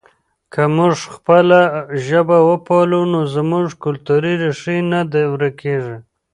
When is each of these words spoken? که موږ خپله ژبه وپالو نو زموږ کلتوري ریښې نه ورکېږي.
که 0.53 0.63
موږ 0.75 0.95
خپله 1.15 1.59
ژبه 2.05 2.37
وپالو 2.49 3.01
نو 3.13 3.19
زموږ 3.35 3.65
کلتوري 3.83 4.33
ریښې 4.41 4.77
نه 4.91 4.99
ورکېږي. 5.33 5.97